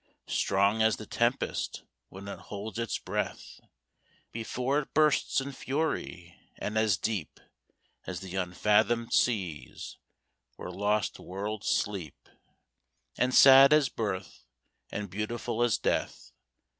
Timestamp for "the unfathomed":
8.21-9.13